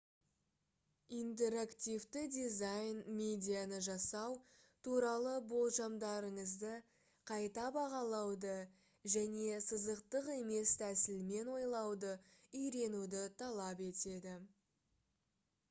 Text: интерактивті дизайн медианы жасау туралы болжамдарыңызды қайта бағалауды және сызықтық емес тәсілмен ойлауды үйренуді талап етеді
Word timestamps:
интерактивті 1.15 2.21
дизайн 2.37 3.01
медианы 3.17 3.81
жасау 3.87 4.31
туралы 4.87 5.33
болжамдарыңызды 5.51 6.71
қайта 7.33 7.65
бағалауды 7.77 8.55
және 9.17 9.59
сызықтық 9.67 10.31
емес 10.37 10.73
тәсілмен 10.83 11.51
ойлауды 11.59 12.15
үйренуді 12.63 13.21
талап 13.43 13.85
етеді 13.91 14.35